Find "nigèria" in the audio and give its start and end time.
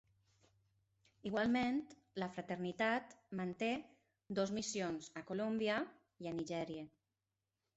6.41-6.89